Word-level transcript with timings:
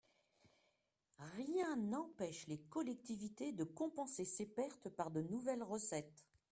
Rien 1.35 1.75
n’empêche 1.75 2.47
les 2.47 2.57
collectivités 2.57 3.51
de 3.51 3.63
compenser 3.63 4.25
ces 4.25 4.47
pertes 4.47 4.89
par 4.89 5.11
de 5.11 5.21
nouvelles 5.21 5.61
recettes. 5.61 6.25